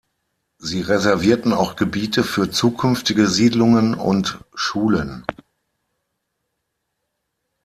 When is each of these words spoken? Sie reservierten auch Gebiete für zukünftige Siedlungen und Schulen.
Sie 0.57 0.81
reservierten 0.81 1.53
auch 1.53 1.75
Gebiete 1.75 2.23
für 2.23 2.49
zukünftige 2.49 3.27
Siedlungen 3.27 3.93
und 3.93 4.43
Schulen. 4.55 5.23